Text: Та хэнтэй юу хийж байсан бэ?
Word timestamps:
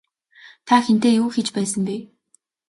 Та 0.67 0.75
хэнтэй 0.85 1.13
юу 1.21 1.29
хийж 1.33 1.49
байсан 1.57 1.81
бэ? 1.87 1.95